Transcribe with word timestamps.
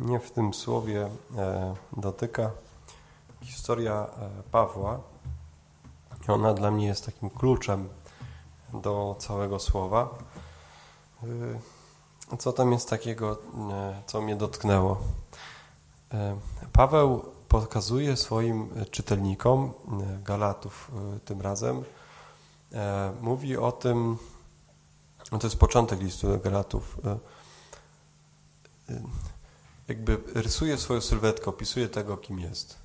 mnie 0.00 0.20
w 0.20 0.30
tym 0.30 0.54
słowie 0.54 1.10
e, 1.36 1.74
dotyka 1.96 2.50
historia 3.42 3.92
e, 3.92 4.42
Pawła. 4.50 5.00
Ona 6.28 6.54
dla 6.54 6.70
mnie 6.70 6.86
jest 6.86 7.06
takim 7.06 7.30
kluczem 7.30 7.88
do 8.72 9.16
całego 9.18 9.58
słowa. 9.58 10.08
E, 12.30 12.36
co 12.38 12.52
tam 12.52 12.72
jest 12.72 12.90
takiego, 12.90 13.38
co 14.06 14.20
mnie 14.20 14.36
dotknęło? 14.36 15.00
Paweł 16.72 17.24
pokazuje 17.48 18.16
swoim 18.16 18.68
czytelnikom, 18.90 19.72
Galatów 20.24 20.90
tym 21.24 21.40
razem, 21.40 21.84
mówi 23.20 23.56
o 23.56 23.72
tym, 23.72 24.18
to 25.30 25.46
jest 25.46 25.58
początek 25.58 26.00
listu 26.00 26.38
Galatów, 26.44 27.00
jakby 29.90 30.18
rysuje 30.34 30.78
swoją 30.78 31.00
sylwetkę, 31.00 31.46
opisuje 31.46 31.88
tego, 31.88 32.16
kim 32.16 32.38
jest. 32.38 32.78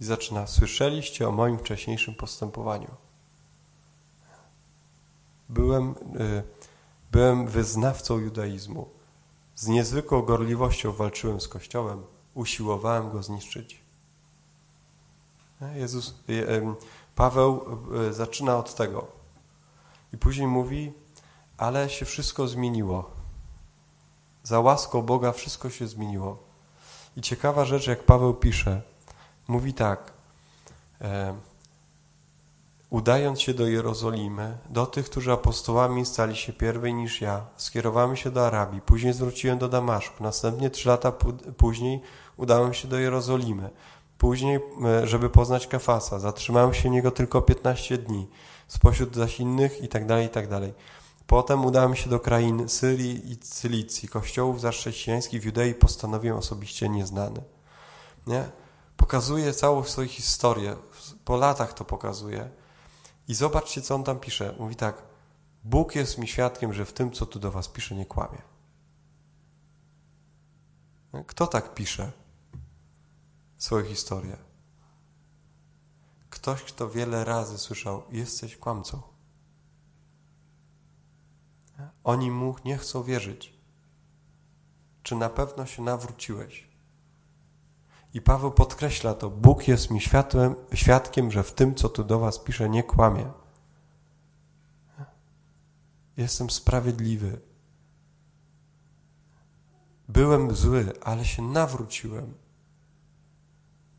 I 0.00 0.04
zaczyna, 0.04 0.46
słyszeliście 0.46 1.28
o 1.28 1.32
moim 1.32 1.58
wcześniejszym 1.58 2.14
postępowaniu. 2.14 2.90
Byłem, 5.48 5.90
y, 6.20 6.42
byłem 7.12 7.46
wyznawcą 7.46 8.18
judaizmu. 8.18 8.88
Z 9.54 9.66
niezwykłą 9.66 10.22
gorliwością 10.22 10.92
walczyłem 10.92 11.40
z 11.40 11.48
Kościołem, 11.48 12.02
usiłowałem 12.34 13.10
go 13.10 13.22
zniszczyć. 13.22 13.80
Jezus, 15.74 16.14
y, 16.28 16.62
Paweł 17.14 17.64
y, 18.08 18.12
zaczyna 18.12 18.56
od 18.56 18.74
tego. 18.74 19.06
I 20.12 20.18
później 20.18 20.46
mówi, 20.46 20.92
ale 21.56 21.90
się 21.90 22.04
wszystko 22.04 22.48
zmieniło 22.48 23.21
za 24.42 24.60
łaską 24.60 25.02
Boga 25.02 25.32
wszystko 25.32 25.70
się 25.70 25.86
zmieniło. 25.86 26.38
I 27.16 27.20
ciekawa 27.20 27.64
rzecz, 27.64 27.86
jak 27.86 28.04
Paweł 28.04 28.34
pisze, 28.34 28.82
mówi 29.48 29.74
tak, 29.74 30.12
e, 31.00 31.34
udając 32.90 33.40
się 33.40 33.54
do 33.54 33.66
Jerozolimy, 33.66 34.58
do 34.70 34.86
tych, 34.86 35.06
którzy 35.06 35.32
apostołami 35.32 36.06
stali 36.06 36.36
się 36.36 36.52
pierwej 36.52 36.94
niż 36.94 37.20
ja, 37.20 37.46
skierowałem 37.56 38.16
się 38.16 38.30
do 38.30 38.46
Arabii, 38.46 38.80
później 38.80 39.12
zwróciłem 39.12 39.58
do 39.58 39.68
Damaszku, 39.68 40.24
następnie 40.24 40.70
trzy 40.70 40.88
lata 40.88 41.12
później 41.56 42.00
udałem 42.36 42.74
się 42.74 42.88
do 42.88 42.98
Jerozolimy, 42.98 43.70
później, 44.18 44.60
e, 44.84 45.06
żeby 45.06 45.30
poznać 45.30 45.66
Kefasa, 45.66 46.18
zatrzymałem 46.18 46.74
się 46.74 46.90
niego 46.90 47.10
tylko 47.10 47.42
15 47.42 47.98
dni, 47.98 48.28
spośród 48.68 49.16
zaś 49.16 49.40
innych 49.40 49.82
i 49.82 49.88
tak 49.88 50.06
dalej, 50.06 50.26
i 50.26 50.30
tak 50.30 50.48
dalej. 50.48 50.74
Potem 51.32 51.64
udałem 51.64 51.96
się 51.96 52.10
do 52.10 52.20
krain 52.20 52.68
Syrii 52.68 53.32
i 53.32 53.36
Cylicji, 53.36 54.08
kościołów 54.08 54.60
zaś 54.60 54.76
chrześcijańskich 54.76 55.42
w 55.42 55.44
Judei 55.44 55.74
postanowiłem 55.74 56.38
osobiście 56.38 56.88
nieznany. 56.88 57.42
Nie? 58.26 58.50
Pokazuje 58.96 59.52
całą 59.52 59.84
swoją 59.84 60.08
historię, 60.08 60.76
po 61.24 61.36
latach 61.36 61.72
to 61.72 61.84
pokazuje. 61.84 62.50
I 63.28 63.34
zobaczcie, 63.34 63.82
co 63.82 63.94
on 63.94 64.04
tam 64.04 64.20
pisze. 64.20 64.54
Mówi 64.58 64.76
tak, 64.76 65.02
Bóg 65.64 65.94
jest 65.94 66.18
mi 66.18 66.28
świadkiem, 66.28 66.72
że 66.72 66.84
w 66.84 66.92
tym, 66.92 67.12
co 67.12 67.26
tu 67.26 67.38
do 67.38 67.50
was 67.50 67.68
pisze, 67.68 67.94
nie 67.94 68.06
kłamie. 68.06 68.42
Kto 71.26 71.46
tak 71.46 71.74
pisze 71.74 72.12
swoją 73.58 73.84
historię? 73.84 74.36
Ktoś, 76.30 76.62
kto 76.62 76.90
wiele 76.90 77.24
razy 77.24 77.58
słyszał, 77.58 78.02
jesteś 78.10 78.56
kłamcą. 78.56 79.11
Oni 82.04 82.30
mu 82.30 82.54
nie 82.64 82.78
chcą 82.78 83.02
wierzyć. 83.02 83.52
Czy 85.02 85.16
na 85.16 85.28
pewno 85.28 85.66
się 85.66 85.82
nawróciłeś? 85.82 86.68
I 88.14 88.20
Paweł 88.20 88.50
podkreśla 88.50 89.14
to. 89.14 89.30
Bóg 89.30 89.68
jest 89.68 89.90
mi 89.90 90.00
światłem, 90.00 90.54
świadkiem, 90.74 91.30
że 91.30 91.42
w 91.42 91.52
tym, 91.52 91.74
co 91.74 91.88
tu 91.88 92.04
do 92.04 92.18
was 92.18 92.38
pisze, 92.38 92.68
nie 92.68 92.82
kłamie. 92.82 93.30
Jestem 96.16 96.50
sprawiedliwy. 96.50 97.40
Byłem 100.08 100.54
zły, 100.54 100.92
ale 101.02 101.24
się 101.24 101.42
nawróciłem. 101.42 102.34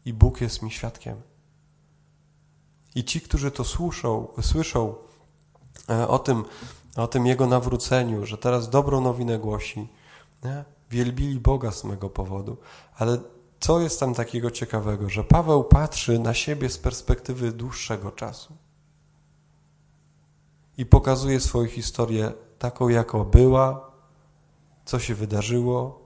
I 0.05 0.13
Bóg 0.13 0.41
jest 0.41 0.61
mi 0.61 0.71
świadkiem. 0.71 1.21
I 2.95 3.03
ci, 3.03 3.21
którzy 3.21 3.51
to 3.51 3.63
słyszą, 3.63 4.27
słyszą 4.41 4.95
e, 5.89 6.07
o 6.07 6.19
tym, 6.19 6.43
o 6.95 7.07
tym 7.07 7.25
Jego 7.25 7.47
nawróceniu, 7.47 8.25
że 8.25 8.37
teraz 8.37 8.69
dobrą 8.69 9.01
nowinę 9.01 9.39
głosi. 9.39 9.87
Nie? 10.43 10.63
Wielbili 10.91 11.39
Boga 11.39 11.71
z 11.71 11.83
mego 11.83 12.09
powodu. 12.09 12.57
Ale 12.95 13.17
co 13.59 13.79
jest 13.79 13.99
tam 13.99 14.13
takiego 14.13 14.51
ciekawego, 14.51 15.09
że 15.09 15.23
Paweł 15.23 15.63
patrzy 15.63 16.19
na 16.19 16.33
siebie 16.33 16.69
z 16.69 16.77
perspektywy 16.77 17.51
dłuższego 17.51 18.11
czasu 18.11 18.53
i 20.77 20.85
pokazuje 20.85 21.39
swoją 21.39 21.67
historię 21.67 22.33
taką, 22.59 22.89
jaką 22.89 23.23
była, 23.23 23.91
co 24.85 24.99
się 24.99 25.15
wydarzyło, 25.15 26.03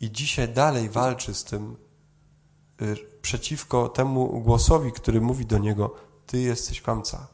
i 0.00 0.12
dzisiaj 0.12 0.48
dalej 0.48 0.88
walczy 0.88 1.34
z 1.34 1.44
tym 1.44 1.76
y, 2.82 2.96
przeciwko 3.22 3.88
temu 3.88 4.40
głosowi, 4.40 4.92
który 4.92 5.20
mówi 5.20 5.46
do 5.46 5.58
niego: 5.58 5.94
Ty 6.26 6.40
jesteś 6.40 6.82
kłamca. 6.82 7.26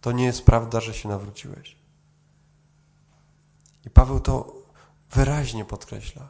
To 0.00 0.12
nie 0.12 0.24
jest 0.24 0.44
prawda, 0.44 0.80
że 0.80 0.94
się 0.94 1.08
nawróciłeś. 1.08 1.76
I 3.86 3.90
Paweł 3.90 4.20
to 4.20 4.52
wyraźnie 5.10 5.64
podkreśla. 5.64 6.28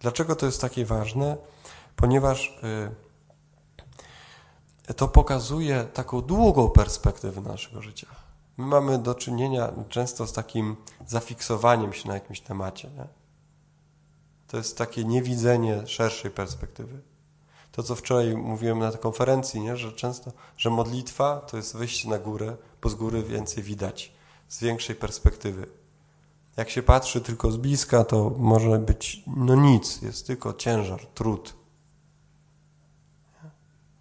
Dlaczego 0.00 0.36
to 0.36 0.46
jest 0.46 0.60
takie 0.60 0.84
ważne? 0.84 1.36
Ponieważ 1.96 2.58
y, 4.88 4.94
to 4.94 5.08
pokazuje 5.08 5.84
taką 5.84 6.20
długą 6.20 6.70
perspektywę 6.70 7.40
naszego 7.40 7.82
życia. 7.82 8.06
My 8.56 8.66
mamy 8.66 8.98
do 8.98 9.14
czynienia 9.14 9.72
często 9.88 10.26
z 10.26 10.32
takim 10.32 10.76
zafiksowaniem 11.06 11.92
się 11.92 12.08
na 12.08 12.14
jakimś 12.14 12.40
temacie. 12.40 12.90
Nie? 12.90 13.06
To 14.46 14.56
jest 14.56 14.78
takie 14.78 15.04
niewidzenie 15.04 15.86
szerszej 15.86 16.30
perspektywy 16.30 17.09
to, 17.72 17.82
co 17.82 17.94
wczoraj 17.94 18.36
mówiłem 18.36 18.78
na 18.78 18.90
tej 18.90 19.00
konferencji, 19.00 19.60
nie? 19.60 19.76
że 19.76 19.92
często, 19.92 20.32
że 20.56 20.70
modlitwa 20.70 21.40
to 21.40 21.56
jest 21.56 21.76
wyjście 21.76 22.08
na 22.08 22.18
górę, 22.18 22.56
bo 22.82 22.88
z 22.88 22.94
góry 22.94 23.22
więcej 23.22 23.62
widać, 23.62 24.12
z 24.48 24.60
większej 24.60 24.96
perspektywy. 24.96 25.66
Jak 26.56 26.70
się 26.70 26.82
patrzy 26.82 27.20
tylko 27.20 27.50
z 27.50 27.56
bliska, 27.56 28.04
to 28.04 28.30
może 28.38 28.78
być 28.78 29.22
no 29.26 29.54
nic, 29.54 30.02
jest 30.02 30.26
tylko 30.26 30.54
ciężar, 30.54 31.06
trud. 31.06 31.54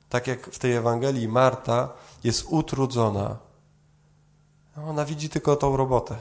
Tak 0.10 0.28
jak 0.28 0.46
w 0.46 0.60
tej 0.60 0.74
Ewangelii 0.74 1.28
Marta 1.28 1.94
jest 2.24 2.46
utrudzona. 2.50 3.38
No, 4.78 4.84
ona 4.84 5.06
widzi 5.06 5.30
tylko 5.30 5.56
tą 5.56 5.78
robotę. 5.78 6.16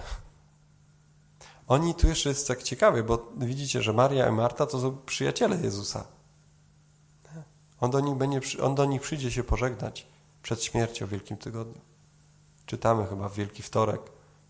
Oni 1.68 1.94
tu 1.94 2.08
jeszcze 2.08 2.28
jest 2.28 2.48
tak 2.48 2.62
ciekawie, 2.62 3.02
bo 3.02 3.32
widzicie, 3.36 3.82
że 3.82 3.92
Maria 3.92 4.28
i 4.28 4.32
Marta 4.32 4.66
to 4.66 4.80
są 4.80 4.96
przyjaciele 5.06 5.56
Jezusa. 5.56 6.17
On 7.80 7.90
do 7.90 8.00
nich, 8.00 8.14
będzie, 8.14 8.40
on 8.62 8.74
do 8.74 8.84
nich 8.84 9.02
przyjdzie 9.02 9.30
się 9.30 9.44
pożegnać 9.44 10.06
przed 10.42 10.64
śmiercią 10.64 11.06
w 11.06 11.10
Wielkim 11.10 11.36
Tygodniu. 11.36 11.80
Czytamy 12.66 13.06
chyba 13.06 13.28
w 13.28 13.34
Wielki 13.34 13.62
Wtorek. 13.62 14.00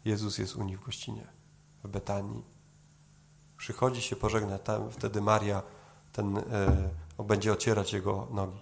Jezus 0.05 0.39
jest 0.39 0.57
u 0.57 0.65
nich 0.65 0.81
w 0.81 0.85
gościnie, 0.85 1.27
w 1.85 1.89
Betanii. 1.89 2.45
Przychodzi 3.57 4.03
się 4.03 4.17
pożegnać, 4.17 4.63
tam 4.65 4.91
wtedy 4.91 5.21
Maria 5.21 5.63
ten, 6.13 6.39
e, 7.19 7.25
będzie 7.25 7.53
ocierać 7.53 7.93
jego 7.93 8.29
nogi. 8.31 8.61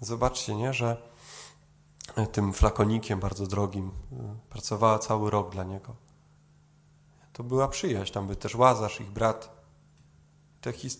Zobaczcie, 0.00 0.54
nie, 0.54 0.72
że 0.72 0.96
tym 2.32 2.52
flakonikiem 2.52 3.20
bardzo 3.20 3.46
drogim 3.46 3.90
e, 4.12 4.36
pracowała 4.50 4.98
cały 4.98 5.30
rok 5.30 5.52
dla 5.52 5.64
niego. 5.64 5.94
To 7.32 7.44
była 7.44 7.68
przyjaźń, 7.68 8.12
tam 8.12 8.26
był 8.26 8.36
też 8.36 8.54
Łazarz, 8.54 9.00
ich 9.00 9.10
brat, 9.10 9.63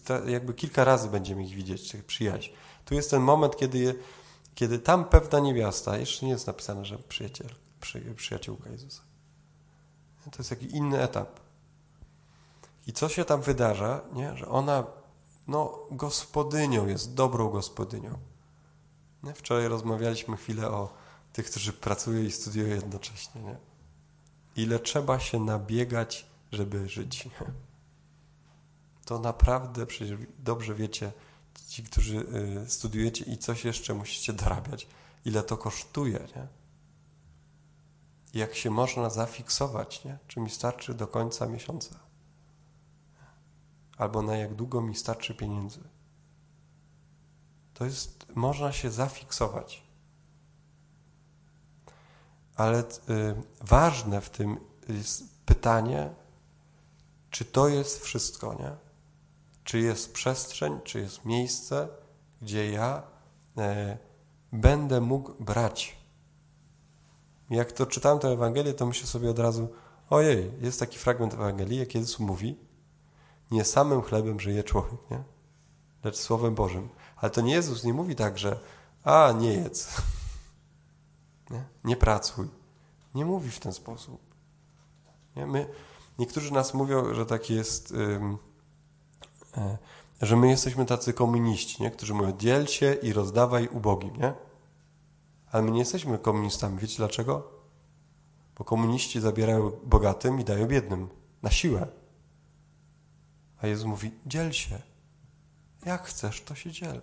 te 0.05 0.31
jakby 0.31 0.55
kilka 0.55 0.84
razy 0.84 1.08
będziemy 1.08 1.44
ich 1.44 1.55
widzieć, 1.55 1.90
tych 1.90 2.05
przyjaźń. 2.05 2.50
Tu 2.84 2.94
jest 2.94 3.11
ten 3.11 3.22
moment, 3.22 3.56
kiedy, 3.56 3.99
kiedy 4.55 4.78
tam 4.78 5.05
pewna 5.05 5.40
niewiasta, 5.40 5.99
jeszcze 5.99 6.26
nie 6.26 6.32
jest 6.32 6.46
napisane, 6.46 6.84
że 6.84 6.99
przyjaciel, 6.99 7.49
przy, 7.81 8.14
przyjaciółka 8.14 8.70
Jezusa. 8.70 9.02
To 10.31 10.38
jest 10.38 10.50
jakiś 10.50 10.72
inny 10.72 11.02
etap. 11.02 11.40
I 12.87 12.93
co 12.93 13.08
się 13.08 13.25
tam 13.25 13.43
wydarza, 13.43 14.00
nie? 14.12 14.37
że 14.37 14.49
ona 14.49 14.84
no, 15.49 15.78
gospodynią 15.90 16.87
jest, 16.87 17.14
dobrą 17.14 17.50
gospodynią. 17.50 18.19
Nie? 19.22 19.34
Wczoraj 19.34 19.69
rozmawialiśmy 19.69 20.37
chwilę 20.37 20.70
o 20.70 20.94
tych, 21.32 21.46
którzy 21.46 21.72
pracują 21.72 22.22
i 22.22 22.31
studiują 22.31 22.75
jednocześnie. 22.75 23.43
Nie? 23.43 23.56
Ile 24.56 24.78
trzeba 24.78 25.20
się 25.20 25.40
nabiegać, 25.40 26.26
żeby 26.52 26.88
żyć. 26.88 27.25
Nie? 27.25 27.31
To 29.04 29.18
naprawdę 29.18 29.86
przecież 29.86 30.18
dobrze 30.38 30.74
wiecie, 30.74 31.12
ci, 31.68 31.82
którzy 31.82 32.26
y, 32.64 32.70
studiujecie 32.70 33.24
i 33.24 33.38
coś 33.38 33.64
jeszcze 33.64 33.94
musicie 33.94 34.32
dorabiać, 34.32 34.86
ile 35.24 35.42
to 35.42 35.56
kosztuje, 35.56 36.28
nie? 36.36 36.48
jak 38.34 38.54
się 38.54 38.70
można 38.70 39.10
zafiksować, 39.10 40.04
nie? 40.04 40.18
czy 40.28 40.40
mi 40.40 40.50
starczy 40.50 40.94
do 40.94 41.06
końca 41.06 41.46
miesiąca, 41.46 41.98
albo 43.96 44.22
na 44.22 44.36
jak 44.36 44.54
długo 44.54 44.80
mi 44.80 44.94
starczy 44.94 45.34
pieniędzy. 45.34 45.80
To 47.74 47.84
jest, 47.84 48.26
można 48.34 48.72
się 48.72 48.90
zafiksować. 48.90 49.84
Ale 52.56 52.80
y, 52.80 52.84
ważne 53.60 54.20
w 54.20 54.30
tym 54.30 54.60
jest 54.88 55.24
pytanie, 55.46 56.14
czy 57.30 57.44
to 57.44 57.68
jest 57.68 58.04
wszystko, 58.04 58.54
nie? 58.54 58.83
Czy 59.64 59.78
jest 59.78 60.12
przestrzeń, 60.12 60.81
czy 60.84 61.00
jest 61.00 61.25
miejsce, 61.25 61.88
gdzie 62.43 62.70
ja 62.70 63.02
e, 63.58 63.99
będę 64.52 65.00
mógł 65.00 65.44
brać. 65.44 65.96
Jak 67.50 67.72
to 67.72 67.87
czytałem 67.87 68.19
tę 68.19 68.28
Ewangelię, 68.28 68.75
to 68.75 68.87
myślę 68.87 69.06
sobie 69.06 69.31
od 69.31 69.38
razu, 69.38 69.69
ojej, 70.11 70.50
jest 70.61 70.81
taki 70.81 70.99
fragment 70.99 71.34
Ewangelii, 71.34 71.78
jak 71.78 71.94
Jezus 71.94 72.19
mówi, 72.19 72.58
nie 73.50 73.64
samym 73.64 74.02
chlebem 74.02 74.40
żyje 74.40 74.64
człowiek, 74.64 75.11
nie? 75.11 75.22
lecz 76.05 76.17
Słowem 76.17 76.55
Bożym. 76.55 76.88
Ale 77.17 77.31
to 77.31 77.40
nie 77.40 77.52
Jezus 77.52 77.84
nie 77.84 77.94
mówi 77.94 78.14
tak, 78.14 78.38
że 78.38 78.60
a, 79.05 79.32
nie 79.32 79.52
jedz, 79.52 79.88
nie, 81.50 81.64
nie 81.84 81.96
pracuj. 81.96 82.49
Nie 83.14 83.25
mówi 83.25 83.50
w 83.50 83.60
ten 83.60 83.72
sposób. 83.72 84.20
Nie? 85.37 85.46
My, 85.46 85.67
niektórzy 86.19 86.52
nas 86.52 86.75
mówią, 86.75 87.14
że 87.14 87.26
tak 87.26 87.50
jest, 87.50 87.94
że 90.22 90.36
my 90.36 90.48
jesteśmy 90.48 90.86
tacy 90.86 91.12
komuniści, 91.12 91.82
nie? 91.82 91.90
którzy 91.90 92.14
mówią 92.14 92.36
dziel 92.38 92.66
się 92.66 92.94
i 92.94 93.12
rozdawaj 93.12 93.68
ubogim, 93.68 94.16
nie? 94.16 94.34
Ale 95.52 95.62
my 95.62 95.70
nie 95.70 95.78
jesteśmy 95.78 96.18
komunistami. 96.18 96.78
Wiecie 96.78 96.96
dlaczego? 96.96 97.50
Bo 98.58 98.64
komuniści 98.64 99.20
zabierają 99.20 99.70
bogatym 99.84 100.40
i 100.40 100.44
dają 100.44 100.66
biednym. 100.66 101.08
Na 101.42 101.50
siłę. 101.50 101.86
A 103.62 103.66
Jezus 103.66 103.86
mówi, 103.86 104.10
dziel 104.26 104.52
się. 104.52 104.82
Jak 105.86 106.06
chcesz, 106.06 106.42
to 106.42 106.54
się 106.54 106.70
dziel. 106.70 107.00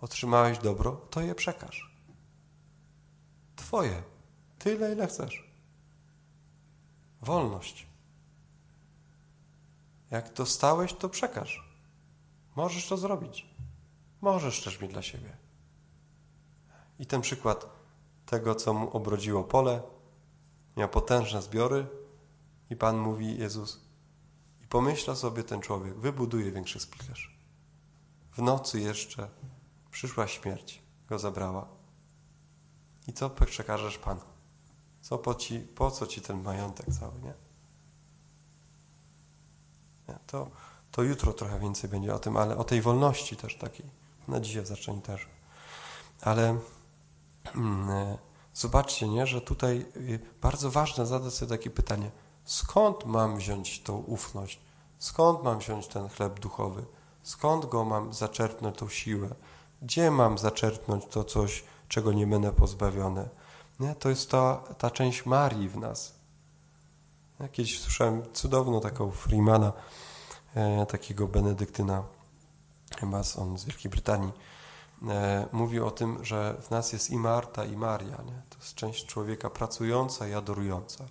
Otrzymałeś 0.00 0.58
dobro, 0.58 0.92
to 0.92 1.20
je 1.20 1.34
przekaż. 1.34 1.94
Twoje. 3.56 4.02
Tyle, 4.58 4.92
ile 4.92 5.06
chcesz. 5.06 5.50
Wolność. 7.22 7.86
Jak 10.14 10.32
dostałeś, 10.32 10.92
to 10.92 11.08
przekaż. 11.08 11.68
Możesz 12.56 12.88
to 12.88 12.96
zrobić. 12.96 13.46
Możesz 14.20 14.64
też 14.64 14.80
mieć 14.80 14.92
dla 14.92 15.02
siebie. 15.02 15.36
I 16.98 17.06
ten 17.06 17.20
przykład 17.20 17.66
tego, 18.26 18.54
co 18.54 18.74
mu 18.74 18.90
obrodziło 18.90 19.44
pole, 19.44 19.82
miał 20.76 20.88
potężne 20.88 21.42
zbiory 21.42 21.86
i 22.70 22.76
Pan 22.76 22.98
mówi, 22.98 23.38
Jezus, 23.38 23.80
i 24.62 24.66
pomyśla 24.66 25.14
sobie 25.14 25.42
ten 25.42 25.60
człowiek, 25.60 25.98
wybuduje 25.98 26.52
większy 26.52 26.80
spichlerz. 26.80 27.38
W 28.32 28.42
nocy 28.42 28.80
jeszcze 28.80 29.28
przyszła 29.90 30.26
śmierć, 30.26 30.82
go 31.08 31.18
zabrała. 31.18 31.68
I 33.06 33.12
co 33.12 33.30
przekażesz 33.30 33.98
Panu? 33.98 34.20
Co 35.00 35.18
po, 35.18 35.34
ci, 35.34 35.58
po 35.58 35.90
co 35.90 36.06
ci 36.06 36.20
ten 36.20 36.42
majątek 36.42 36.86
cały, 37.00 37.20
nie? 37.20 37.43
To, 40.26 40.50
to 40.90 41.02
jutro 41.02 41.32
trochę 41.32 41.60
więcej 41.60 41.90
będzie 41.90 42.14
o 42.14 42.18
tym, 42.18 42.36
ale 42.36 42.56
o 42.56 42.64
tej 42.64 42.82
wolności 42.82 43.36
też 43.36 43.56
takiej. 43.56 43.86
Na 44.28 44.40
dzisiaj 44.40 44.62
w 44.62 44.66
zaczęciu 44.66 45.00
też. 45.00 45.28
Ale 46.20 46.58
mm, 47.54 47.90
e, 47.90 48.18
zobaczcie, 48.54 49.08
nie, 49.08 49.26
że 49.26 49.40
tutaj 49.40 49.86
y, 49.96 50.20
bardzo 50.42 50.70
ważne 50.70 51.06
zadać 51.06 51.34
sobie 51.34 51.48
takie 51.48 51.70
pytanie, 51.70 52.10
skąd 52.44 53.04
mam 53.04 53.36
wziąć 53.36 53.82
tą 53.82 53.96
ufność? 53.96 54.60
Skąd 54.98 55.42
mam 55.42 55.58
wziąć 55.58 55.86
ten 55.86 56.08
chleb 56.08 56.40
duchowy? 56.40 56.84
Skąd 57.22 57.66
go 57.66 57.84
mam 57.84 58.14
zaczerpnąć, 58.14 58.78
tą 58.78 58.88
siłę? 58.88 59.28
Gdzie 59.82 60.10
mam 60.10 60.38
zaczerpnąć 60.38 61.06
to 61.06 61.24
coś, 61.24 61.64
czego 61.88 62.12
nie 62.12 62.26
będę 62.26 62.52
pozbawiony? 62.52 63.28
Nie? 63.80 63.94
To 63.94 64.08
jest 64.08 64.30
ta, 64.30 64.56
ta 64.78 64.90
część 64.90 65.26
Marii 65.26 65.68
w 65.68 65.76
nas. 65.76 66.13
Ja 67.40 67.48
kiedyś 67.48 67.80
słyszałem 67.80 68.22
cudowną 68.32 68.80
taką 68.80 69.10
Freemana, 69.10 69.72
e, 70.54 70.86
takiego 70.86 71.26
benedyktyna, 71.26 72.02
chyba 72.98 73.22
on 73.38 73.58
z 73.58 73.64
Wielkiej 73.64 73.90
Brytanii, 73.90 74.32
e, 75.08 75.48
mówił 75.52 75.86
o 75.86 75.90
tym, 75.90 76.24
że 76.24 76.56
w 76.62 76.70
nas 76.70 76.92
jest 76.92 77.10
i 77.10 77.16
Marta, 77.16 77.64
i 77.64 77.76
Maria. 77.76 78.16
Nie? 78.16 78.42
To 78.50 78.58
jest 78.58 78.74
część 78.74 79.06
człowieka 79.06 79.50
pracująca 79.50 80.28
i 80.28 80.34
adorująca. 80.34 81.04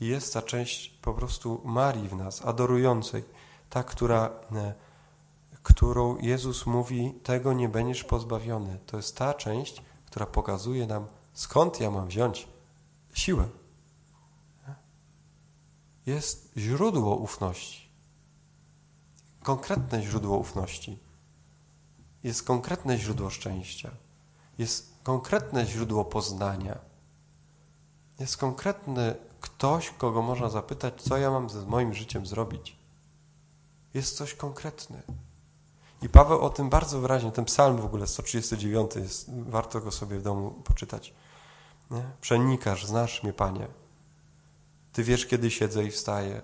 I 0.00 0.06
jest 0.06 0.34
ta 0.34 0.42
część 0.42 0.88
po 0.88 1.14
prostu 1.14 1.60
Marii 1.64 2.08
w 2.08 2.14
nas, 2.14 2.46
adorującej, 2.46 3.24
ta, 3.70 3.84
która 3.84 4.30
e, 4.52 4.74
którą 5.62 6.16
Jezus 6.16 6.66
mówi, 6.66 7.14
tego 7.22 7.52
nie 7.52 7.68
będziesz 7.68 8.04
pozbawiony. 8.04 8.78
To 8.86 8.96
jest 8.96 9.16
ta 9.16 9.34
część, 9.34 9.82
która 10.06 10.26
pokazuje 10.26 10.86
nam, 10.86 11.06
skąd 11.32 11.80
ja 11.80 11.90
mam 11.90 12.08
wziąć 12.08 12.48
siłę. 13.14 13.48
Jest 16.06 16.52
źródło 16.56 17.16
ufności. 17.16 17.88
Konkretne 19.42 20.02
źródło 20.02 20.38
ufności. 20.38 20.98
Jest 22.24 22.42
konkretne 22.42 22.98
źródło 22.98 23.30
szczęścia. 23.30 23.90
Jest 24.58 24.94
konkretne 25.02 25.66
źródło 25.66 26.04
poznania. 26.04 26.78
Jest 28.18 28.36
konkretny 28.36 29.14
ktoś, 29.40 29.90
kogo 29.90 30.22
można 30.22 30.48
zapytać, 30.48 31.02
co 31.02 31.16
ja 31.16 31.30
mam 31.30 31.50
ze 31.50 31.66
moim 31.66 31.94
życiem 31.94 32.26
zrobić. 32.26 32.76
Jest 33.94 34.16
coś 34.16 34.34
konkretne. 34.34 35.02
I 36.02 36.08
Paweł 36.08 36.40
o 36.40 36.50
tym 36.50 36.70
bardzo 36.70 37.00
wyraźnie, 37.00 37.32
ten 37.32 37.44
psalm 37.44 37.76
w 37.76 37.84
ogóle 37.84 38.06
139 38.06 38.96
jest, 38.96 39.30
warto 39.48 39.80
go 39.80 39.90
sobie 39.90 40.18
w 40.18 40.22
domu 40.22 40.50
poczytać. 40.50 41.14
Nie? 41.90 42.10
Przenikasz, 42.20 42.86
znasz 42.86 43.22
mnie, 43.22 43.32
Panie. 43.32 43.68
Ty 44.92 45.04
wiesz, 45.04 45.26
kiedy 45.26 45.50
siedzę 45.50 45.84
i 45.84 45.90
wstaję. 45.90 46.42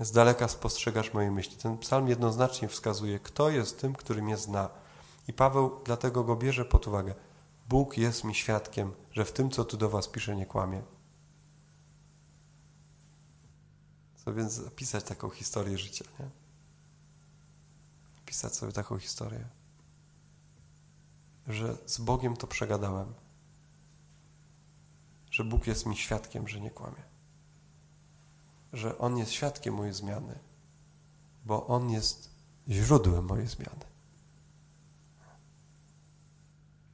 Z 0.00 0.12
daleka 0.12 0.48
spostrzegasz 0.48 1.14
moje 1.14 1.30
myśli. 1.30 1.56
Ten 1.56 1.78
psalm 1.78 2.08
jednoznacznie 2.08 2.68
wskazuje, 2.68 3.18
kto 3.18 3.50
jest 3.50 3.80
tym, 3.80 3.94
który 3.94 4.22
mnie 4.22 4.36
zna. 4.36 4.68
I 5.28 5.32
Paweł 5.32 5.80
dlatego 5.84 6.24
go 6.24 6.36
bierze 6.36 6.64
pod 6.64 6.88
uwagę. 6.88 7.14
Bóg 7.68 7.98
jest 7.98 8.24
mi 8.24 8.34
świadkiem, 8.34 8.92
że 9.12 9.24
w 9.24 9.32
tym, 9.32 9.50
co 9.50 9.64
tu 9.64 9.76
do 9.76 9.90
was 9.90 10.08
piszę, 10.08 10.36
nie 10.36 10.46
kłamie. 10.46 10.82
Co 14.24 14.34
więc 14.34 14.52
zapisać 14.52 15.04
taką 15.04 15.30
historię 15.30 15.78
życia, 15.78 16.04
nie? 16.20 16.44
pisać 18.26 18.54
sobie 18.54 18.72
taką 18.72 18.98
historię, 18.98 19.48
że 21.46 21.76
z 21.86 21.98
Bogiem 21.98 22.36
to 22.36 22.46
przegadałem, 22.46 23.14
że 25.34 25.44
Bóg 25.44 25.66
jest 25.66 25.86
mi 25.86 25.96
świadkiem, 25.96 26.48
że 26.48 26.60
nie 26.60 26.70
kłamie, 26.70 27.02
że 28.72 28.98
On 28.98 29.18
jest 29.18 29.32
świadkiem 29.32 29.74
mojej 29.74 29.92
zmiany, 29.92 30.38
bo 31.44 31.66
On 31.66 31.90
jest 31.90 32.30
źródłem 32.68 33.24
mojej 33.24 33.46
zmiany. 33.46 33.84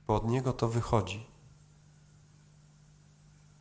Bo 0.07 0.15
od 0.15 0.29
Niego 0.29 0.53
to 0.53 0.69
wychodzi. 0.69 1.27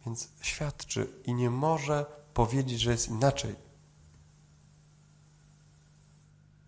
Więc 0.06 0.30
świadczy 0.42 1.08
i 1.26 1.34
nie 1.34 1.50
może 1.50 2.06
powiedzieć, 2.34 2.80
że 2.80 2.92
jest 2.92 3.10
inaczej 3.10 3.56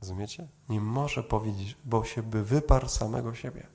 Rozumiecie? 0.01 0.47
Nie 0.69 0.81
może 0.81 1.23
powiedzieć, 1.23 1.77
bo 1.85 2.03
się 2.05 2.23
by 2.23 2.43
wyparł 2.43 2.89
samego 2.89 3.35
siebie. 3.35 3.67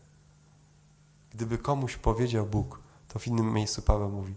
Gdyby 1.31 1.59
komuś 1.59 1.97
powiedział 1.97 2.47
Bóg, 2.47 2.86
to 3.17 3.21
w 3.21 3.27
innym 3.27 3.53
miejscu 3.53 3.83
Paweł 3.83 4.11
mówi, 4.11 4.35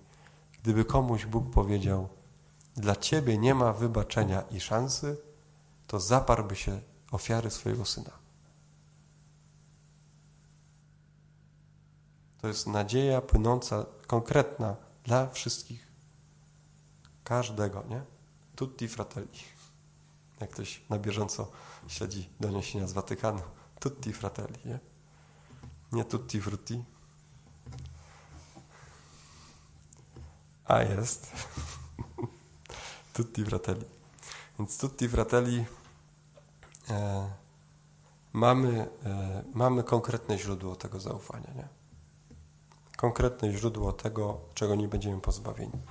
gdyby 0.63 0.85
komuś 0.85 1.25
Bóg 1.25 1.51
powiedział, 1.51 2.09
dla 2.75 2.95
Ciebie 2.95 3.37
nie 3.37 3.55
ma 3.55 3.73
wybaczenia 3.73 4.41
i 4.41 4.59
szansy, 4.59 5.17
to 5.87 5.99
zaparłby 5.99 6.55
się 6.55 6.81
ofiary 7.11 7.51
swojego 7.51 7.85
Syna. 7.85 8.11
To 12.41 12.47
jest 12.47 12.67
nadzieja 12.67 13.21
płynąca, 13.21 13.85
konkretna 14.07 14.75
dla 15.03 15.29
wszystkich. 15.29 15.87
Każdego, 17.23 17.83
nie? 17.89 18.01
Tutti 18.55 18.87
fratelli. 18.87 19.39
Jak 20.41 20.49
ktoś 20.49 20.81
na 20.89 20.99
bieżąco 20.99 21.51
śledzi 21.87 22.29
doniesienia 22.39 22.87
z 22.87 22.93
Watykanu. 22.93 23.41
Tutti 23.79 24.13
fratelli, 24.13 24.59
nie? 24.65 24.79
Nie 25.91 26.05
tutti 26.05 26.41
frutti. 26.41 26.83
A 30.69 30.83
jest. 30.83 31.31
tutti 33.13 33.45
fratelli. 33.45 33.85
Więc 34.59 34.77
tutti 34.77 35.09
fratelli 35.09 35.65
e, 36.89 37.29
mamy, 38.33 38.89
e, 39.05 39.43
mamy 39.53 39.83
konkretne 39.83 40.37
źródło 40.37 40.75
tego 40.75 40.99
zaufania, 40.99 41.53
nie? 41.55 41.67
konkretne 42.97 43.51
źródło 43.51 43.93
tego, 43.93 44.41
czego 44.53 44.75
nie 44.75 44.87
będziemy 44.87 45.21
pozbawieni. 45.21 45.81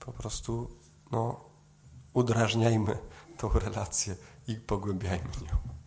Po 0.00 0.12
prostu 0.12 0.70
no, 1.10 1.40
udrażniajmy 2.12 2.98
tą 3.38 3.48
relację 3.48 4.16
i 4.46 4.56
pogłębiajmy 4.56 5.30
ją. 5.50 5.83